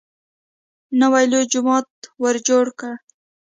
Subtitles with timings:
[0.99, 1.89] نوی لوی جومات
[2.23, 2.93] ورجوړ کړ.